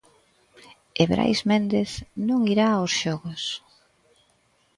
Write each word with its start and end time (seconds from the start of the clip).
E 1.01 1.03
Brais 1.11 1.39
Méndez 1.49 1.91
non 2.27 2.41
irá 2.53 2.67
aos 2.73 2.91
xogos. 3.01 3.43